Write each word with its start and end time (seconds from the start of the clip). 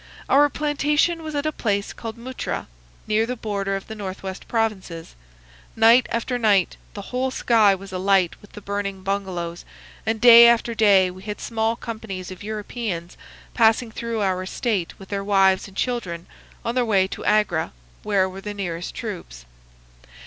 Our 0.27 0.49
plantation 0.49 1.21
was 1.21 1.35
at 1.35 1.45
a 1.45 1.51
place 1.51 1.93
called 1.93 2.17
Muttra, 2.17 2.65
near 3.05 3.27
the 3.27 3.35
border 3.35 3.75
of 3.75 3.85
the 3.85 3.93
Northwest 3.93 4.47
Provinces. 4.47 5.13
Night 5.75 6.07
after 6.09 6.39
night 6.39 6.75
the 6.95 7.13
whole 7.13 7.29
sky 7.29 7.75
was 7.75 7.93
alight 7.93 8.33
with 8.41 8.53
the 8.53 8.61
burning 8.61 9.03
bungalows, 9.03 9.63
and 10.03 10.19
day 10.19 10.47
after 10.47 10.73
day 10.73 11.11
we 11.11 11.21
had 11.21 11.39
small 11.39 11.75
companies 11.75 12.31
of 12.31 12.41
Europeans 12.41 13.15
passing 13.53 13.91
through 13.91 14.21
our 14.21 14.41
estate 14.41 14.97
with 14.97 15.09
their 15.09 15.23
wives 15.23 15.67
and 15.67 15.77
children, 15.77 16.25
on 16.65 16.73
their 16.73 16.83
way 16.83 17.05
to 17.09 17.23
Agra, 17.23 17.71
where 18.01 18.27
were 18.27 18.41
the 18.41 18.55
nearest 18.55 18.95
troops. 18.95 19.45